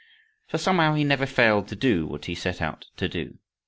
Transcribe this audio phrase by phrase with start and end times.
[0.47, 3.37] For, somehow, he never failed to do what he set out to do.